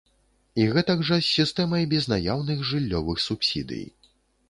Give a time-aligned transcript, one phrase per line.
[0.63, 3.89] І гэтак жа з сістэмай безнаяўных жыллёвых субсідый!